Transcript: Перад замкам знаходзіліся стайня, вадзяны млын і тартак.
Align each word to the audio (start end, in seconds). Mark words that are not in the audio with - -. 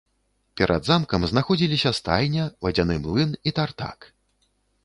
Перад 0.59 0.87
замкам 0.91 1.27
знаходзіліся 1.33 1.91
стайня, 1.99 2.47
вадзяны 2.67 2.99
млын 3.05 3.37
і 3.51 3.55
тартак. 3.61 4.13